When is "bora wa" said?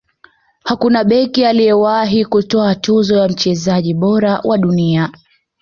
3.93-4.57